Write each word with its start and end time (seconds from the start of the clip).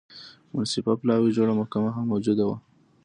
منصفه 0.53 0.91
پلاوي 1.01 1.31
جوړه 1.37 1.53
محکمه 1.61 1.89
هم 1.95 2.05
موجوده 2.11 2.43
وه. 2.47 2.57